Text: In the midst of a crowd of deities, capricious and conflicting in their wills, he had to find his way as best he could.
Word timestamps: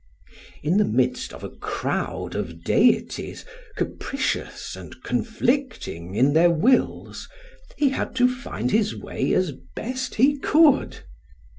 In 0.63 0.77
the 0.77 0.83
midst 0.83 1.31
of 1.31 1.43
a 1.43 1.51
crowd 1.51 2.33
of 2.33 2.63
deities, 2.63 3.45
capricious 3.75 4.75
and 4.75 5.03
conflicting 5.03 6.15
in 6.15 6.33
their 6.33 6.49
wills, 6.49 7.29
he 7.77 7.89
had 7.89 8.15
to 8.15 8.27
find 8.27 8.71
his 8.71 8.95
way 8.95 9.31
as 9.33 9.51
best 9.75 10.15
he 10.15 10.39
could. 10.39 11.01